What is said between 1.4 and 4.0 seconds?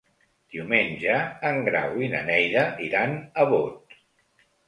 en Grau i na Neida iran a Bot.